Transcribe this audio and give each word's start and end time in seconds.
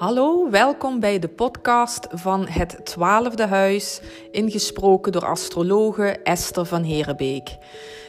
Hallo, 0.00 0.50
welkom 0.50 1.00
bij 1.00 1.18
de 1.18 1.28
podcast 1.28 2.06
van 2.10 2.46
Het 2.46 2.80
Twaalfde 2.84 3.46
Huis, 3.46 4.00
ingesproken 4.30 5.12
door 5.12 5.26
astrologe 5.26 6.04
Esther 6.04 6.64
van 6.64 6.82
Herenbeek. 6.82 7.56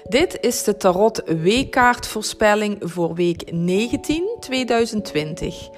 Dit 0.03 0.37
is 0.39 0.63
de 0.63 0.77
Tarot 0.77 1.23
Weekkaartvoorspelling 1.25 2.77
voor 2.79 3.13
week 3.13 3.51
19 3.53 4.37
2020. 4.39 5.69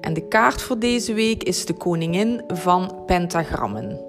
En 0.00 0.14
de 0.14 0.28
kaart 0.28 0.62
voor 0.62 0.78
deze 0.78 1.14
week 1.14 1.42
is 1.42 1.66
de 1.66 1.74
Koningin 1.74 2.42
van 2.48 3.02
Pentagrammen. 3.06 4.00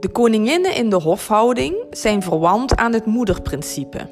De 0.00 0.08
koninginnen 0.08 0.74
in 0.74 0.90
de 0.90 1.00
hofhouding 1.00 1.86
zijn 1.90 2.22
verwant 2.22 2.76
aan 2.76 2.92
het 2.92 3.06
moederprincipe, 3.06 4.08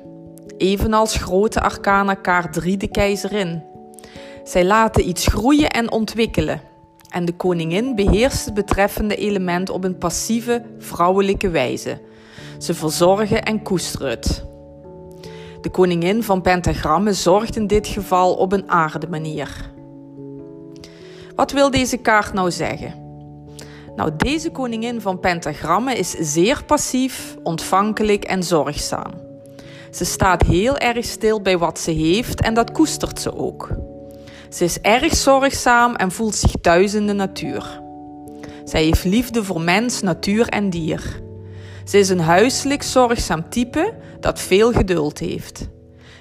evenals 0.57 1.17
grote 1.17 1.61
arcana 1.61 2.15
kaart 2.15 2.53
3 2.53 2.77
de 2.77 2.89
keizerin. 2.89 3.68
Zij 4.49 4.65
laten 4.65 5.09
iets 5.09 5.27
groeien 5.27 5.71
en 5.71 5.91
ontwikkelen. 5.91 6.61
En 7.09 7.25
de 7.25 7.33
koningin 7.33 7.95
beheerst 7.95 8.45
het 8.45 8.55
betreffende 8.55 9.17
element 9.17 9.71
op 9.71 9.85
een 9.85 9.99
passieve, 9.99 10.65
vrouwelijke 10.79 11.49
wijze. 11.49 12.01
Ze 12.59 12.75
verzorgen 12.75 13.43
en 13.43 13.63
koesteren 13.63 14.11
het. 14.11 14.45
De 15.61 15.71
koningin 15.71 16.23
van 16.23 16.43
pentagrammen 16.43 17.15
zorgt 17.15 17.57
in 17.57 17.67
dit 17.67 17.87
geval 17.87 18.35
op 18.35 18.53
een 18.53 18.71
aarde 18.71 19.09
manier. 19.09 19.71
Wat 21.35 21.53
wil 21.53 21.71
deze 21.71 21.97
kaart 21.97 22.33
nou 22.33 22.51
zeggen? 22.51 22.95
Nou, 23.97 24.11
deze 24.17 24.51
koningin 24.51 25.01
van 25.01 25.21
pentagrammen 25.21 25.97
is 25.97 26.11
zeer 26.11 26.65
passief, 26.65 27.37
ontvankelijk 27.43 28.25
en 28.25 28.43
zorgzaam. 28.43 29.13
Ze 29.91 30.05
staat 30.05 30.43
heel 30.43 30.79
erg 30.79 31.05
stil 31.05 31.43
bij 31.43 31.59
wat 31.59 31.79
ze 31.79 31.91
heeft 31.91 32.41
en 32.41 32.55
dat 32.55 32.73
koestert 32.73 33.21
ze 33.21 33.37
ook. 33.37 33.88
Ze 34.49 34.65
is 34.65 34.81
erg 34.81 35.15
zorgzaam 35.15 35.95
en 35.95 36.13
voelt 36.13 36.35
zich 36.35 36.53
thuis 36.61 36.95
in 36.95 37.07
de 37.07 37.13
natuur. 37.13 37.83
Zij 38.65 38.85
heeft 38.85 39.05
liefde 39.05 39.45
voor 39.45 39.61
mens, 39.61 40.01
natuur 40.03 40.49
en 40.49 40.71
dier. 40.71 41.21
Ze 41.85 41.99
is 41.99 42.09
een 42.09 42.21
huiselijk 42.21 42.83
zorgzaam 42.83 43.49
type 43.49 43.95
dat 44.21 44.41
veel 44.41 44.73
geduld 44.73 45.19
heeft. 45.19 45.69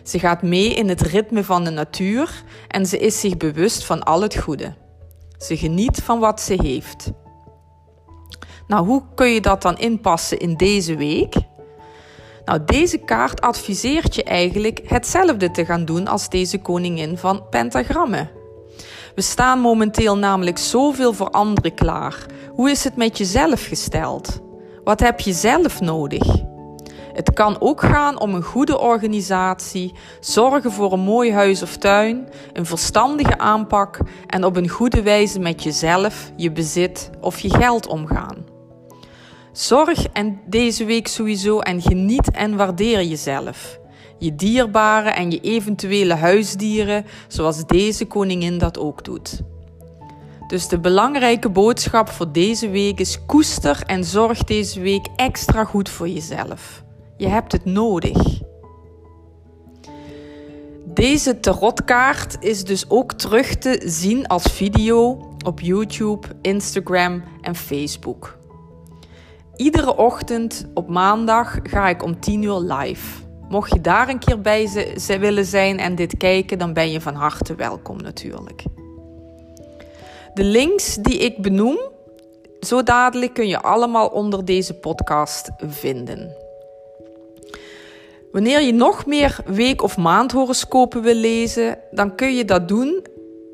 Ze 0.04 0.20
gaat 0.20 0.42
mee 0.42 0.74
in 0.74 0.90
het 0.90 1.02
ritme 1.02 1.44
van 1.44 1.64
de 1.64 1.70
natuur 1.70 2.44
en 2.68 2.86
ze 2.86 3.00
is 3.00 3.20
zich 3.20 3.38
bewust 3.38 3.86
van 3.86 4.04
al 4.04 4.22
het 4.22 4.38
goede. 4.38 4.74
Ze 5.38 5.58
geniet 5.58 6.02
van 6.04 6.20
wat 6.20 6.42
ze 6.42 6.54
heeft. 6.62 7.12
Nou, 8.68 8.86
hoe 8.86 9.04
kun 9.16 9.28
je 9.28 9.42
dat 9.42 9.62
dan 9.62 9.78
inpassen 9.78 10.40
in 10.40 10.56
deze 10.56 10.96
week? 10.96 11.36
Nou, 12.48 12.62
deze 12.66 12.98
kaart 12.98 13.42
adviseert 13.42 14.16
je 14.16 14.24
eigenlijk 14.24 14.82
hetzelfde 14.86 15.52
te 15.52 15.66
gaan 15.66 15.86
doen 15.86 16.08
als 16.08 16.30
deze 16.30 16.60
koningin 16.60 17.18
van 17.18 17.50
pentagrammen. 17.50 18.30
We 19.16 19.22
staan 19.22 19.60
momenteel 19.60 20.18
namelijk 20.18 20.58
zoveel 20.58 21.14
voor 21.14 21.30
anderen 21.30 21.74
klaar. 21.74 22.26
Hoe 22.52 22.70
is 22.70 22.84
het 22.84 22.96
met 22.96 23.18
jezelf 23.18 23.66
gesteld? 23.66 24.40
Wat 24.84 25.00
heb 25.00 25.20
je 25.20 25.34
zelf 25.34 25.82
nodig? 25.82 26.24
Het 27.14 27.34
kan 27.34 27.62
ook 27.62 27.82
gaan 27.82 28.20
om 28.20 28.34
een 28.34 28.44
goede 28.44 28.80
organisatie, 28.80 29.94
zorgen 30.20 30.72
voor 30.72 30.94
een 30.94 31.00
mooi 31.00 31.34
huis 31.34 31.62
of 31.62 31.78
tuin, 31.78 32.28
een 32.54 32.66
verstandige 32.66 33.38
aanpak 33.38 34.00
en 34.28 34.44
op 34.44 34.56
een 34.56 34.70
goede 34.70 35.02
wijze 35.02 35.40
met 35.40 35.64
jezelf, 35.64 36.32
je 36.36 36.52
bezit 36.52 37.10
of 37.22 37.40
je 37.40 37.50
geld 37.50 37.88
omgaan. 37.88 38.57
Zorg 39.58 40.08
en 40.14 40.40
deze 40.46 40.86
week 40.86 41.08
sowieso 41.08 41.60
en 41.60 41.82
geniet 41.82 42.32
en 42.32 42.56
waardeer 42.56 43.04
jezelf. 43.04 43.80
Je 44.20 44.36
dierbaren 44.36 45.16
en 45.16 45.32
je 45.32 45.40
eventuele 45.40 46.14
huisdieren, 46.14 47.06
zoals 47.28 47.66
deze 47.66 48.06
koningin 48.06 48.58
dat 48.58 48.78
ook 48.80 49.04
doet. 49.04 49.42
Dus 50.48 50.68
de 50.68 50.80
belangrijke 50.80 51.50
boodschap 51.50 52.10
voor 52.10 52.32
deze 52.32 52.70
week 52.70 53.00
is: 53.00 53.26
koester 53.26 53.84
en 53.86 54.04
zorg 54.04 54.44
deze 54.44 54.80
week 54.80 55.08
extra 55.16 55.64
goed 55.64 55.90
voor 55.90 56.10
jezelf. 56.10 56.84
Je 57.18 57.28
hebt 57.28 57.52
het 57.52 57.66
nodig. 57.66 58.42
Deze 60.86 61.40
tarotkaart 61.40 62.38
is 62.40 62.64
dus 62.64 62.90
ook 62.90 63.14
terug 63.14 63.56
te 63.56 63.82
zien 63.86 64.28
als 64.28 64.44
video 64.44 65.30
op 65.46 65.60
YouTube, 65.60 66.28
Instagram 66.42 67.24
en 67.42 67.56
Facebook. 67.56 68.38
Iedere 69.58 69.98
ochtend 69.98 70.66
op 70.74 70.90
maandag 70.90 71.60
ga 71.64 71.90
ik 71.90 72.04
om 72.04 72.20
10 72.20 72.42
uur 72.42 72.60
live. 72.60 73.22
Mocht 73.50 73.74
je 73.74 73.82
daar 73.82 74.10
een 74.10 74.20
keer 74.20 74.42
bij 74.42 74.70
willen 75.20 75.46
zijn 75.46 75.80
en 75.80 75.96
dit 75.96 76.18
kijken, 76.18 76.58
dan 76.58 76.74
ben 76.74 76.92
je 76.92 77.02
van 77.02 77.14
harte 77.14 77.56
welkom 77.56 78.02
natuurlijk. 78.02 78.64
De 80.34 80.44
links 80.44 80.96
die 80.96 81.18
ik 81.18 81.42
benoem, 81.42 81.78
zo 82.60 82.84
dadelijk 82.84 83.34
kun 83.34 83.48
je 83.48 83.62
allemaal 83.62 84.08
onder 84.08 84.46
deze 84.46 84.74
podcast 84.74 85.50
vinden. 85.58 86.36
Wanneer 88.32 88.62
je 88.62 88.74
nog 88.74 89.06
meer 89.06 89.40
week- 89.46 89.84
of 89.84 89.98
maandhoroscopen 89.98 91.02
wil 91.02 91.16
lezen, 91.16 91.80
dan 91.92 92.16
kun 92.16 92.36
je 92.36 92.46
dat 92.46 92.68
doen 92.68 93.06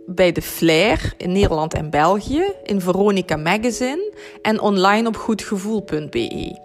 bij 0.05 0.31
de 0.31 0.41
Flair 0.41 1.13
in 1.17 1.31
Nederland 1.31 1.73
en 1.73 1.89
België, 1.89 2.43
in 2.63 2.81
Veronica 2.81 3.35
Magazine 3.35 4.13
en 4.41 4.59
online 4.59 5.07
op 5.07 5.15
goedgevoel.be. 5.15 6.61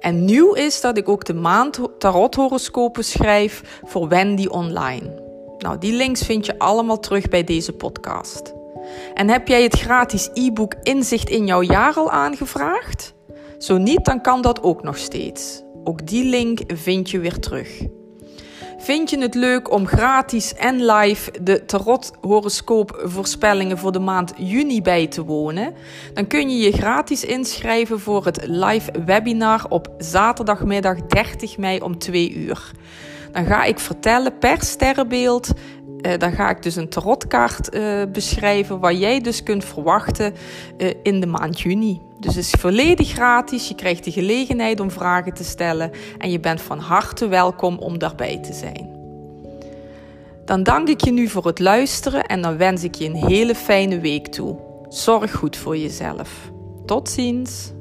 En 0.00 0.24
nieuw 0.24 0.52
is 0.52 0.80
dat 0.80 0.96
ik 0.96 1.08
ook 1.08 1.24
de 1.24 1.34
maand 1.34 1.80
tarothoroscopen 1.98 3.04
schrijf 3.04 3.80
voor 3.84 4.08
Wendy 4.08 4.46
Online. 4.46 5.22
Nou, 5.58 5.78
die 5.78 5.92
links 5.92 6.22
vind 6.22 6.46
je 6.46 6.58
allemaal 6.58 7.00
terug 7.00 7.28
bij 7.28 7.44
deze 7.44 7.72
podcast. 7.72 8.52
En 9.14 9.28
heb 9.28 9.48
jij 9.48 9.62
het 9.62 9.78
gratis 9.78 10.30
e-book 10.32 10.74
Inzicht 10.82 11.30
in 11.30 11.46
jouw 11.46 11.62
jaar 11.62 11.94
al 11.94 12.10
aangevraagd? 12.10 13.14
Zo 13.58 13.78
niet, 13.78 14.04
dan 14.04 14.20
kan 14.20 14.42
dat 14.42 14.62
ook 14.62 14.82
nog 14.82 14.98
steeds. 14.98 15.62
Ook 15.84 16.06
die 16.06 16.24
link 16.24 16.60
vind 16.66 17.10
je 17.10 17.18
weer 17.18 17.38
terug. 17.38 17.82
Vind 18.84 19.10
je 19.10 19.18
het 19.18 19.34
leuk 19.34 19.72
om 19.72 19.86
gratis 19.86 20.54
en 20.54 20.84
live 20.84 21.30
de 21.42 21.64
tarot 21.64 22.12
horoscoop 22.20 23.02
voorspellingen 23.04 23.78
voor 23.78 23.92
de 23.92 23.98
maand 23.98 24.32
juni 24.36 24.82
bij 24.82 25.06
te 25.06 25.24
wonen? 25.24 25.74
Dan 26.14 26.26
kun 26.26 26.50
je 26.50 26.64
je 26.64 26.72
gratis 26.72 27.24
inschrijven 27.24 28.00
voor 28.00 28.24
het 28.24 28.46
live 28.46 28.90
webinar 29.04 29.66
op 29.68 29.88
zaterdagmiddag 29.98 31.06
30 31.06 31.58
mei 31.58 31.80
om 31.80 31.98
2 31.98 32.34
uur. 32.34 32.70
Dan 33.32 33.44
ga 33.44 33.64
ik 33.64 33.78
vertellen 33.78 34.38
per 34.38 34.62
sterrenbeeld 34.62 35.52
uh, 36.06 36.18
dan 36.18 36.32
ga 36.32 36.50
ik 36.50 36.62
dus 36.62 36.76
een 36.76 36.88
tarotkaart 36.88 37.74
uh, 37.74 38.02
beschrijven 38.12 38.80
waar 38.80 38.94
jij 38.94 39.20
dus 39.20 39.42
kunt 39.42 39.64
verwachten 39.64 40.34
uh, 40.78 40.90
in 41.02 41.20
de 41.20 41.26
maand 41.26 41.60
juni. 41.60 42.00
Dus 42.20 42.34
het 42.34 42.44
is 42.44 42.60
volledig 42.60 43.08
gratis. 43.08 43.68
Je 43.68 43.74
krijgt 43.74 44.04
de 44.04 44.12
gelegenheid 44.12 44.80
om 44.80 44.90
vragen 44.90 45.34
te 45.34 45.44
stellen 45.44 45.90
en 46.18 46.30
je 46.30 46.40
bent 46.40 46.60
van 46.62 46.78
harte 46.78 47.28
welkom 47.28 47.78
om 47.78 47.98
daarbij 47.98 48.38
te 48.38 48.52
zijn. 48.52 49.02
Dan 50.44 50.62
dank 50.62 50.88
ik 50.88 51.04
je 51.04 51.12
nu 51.12 51.28
voor 51.28 51.46
het 51.46 51.58
luisteren 51.58 52.24
en 52.24 52.42
dan 52.42 52.56
wens 52.56 52.84
ik 52.84 52.94
je 52.94 53.04
een 53.04 53.26
hele 53.26 53.54
fijne 53.54 54.00
week 54.00 54.26
toe. 54.26 54.56
Zorg 54.88 55.32
goed 55.32 55.56
voor 55.56 55.76
jezelf. 55.76 56.50
Tot 56.86 57.08
ziens. 57.08 57.72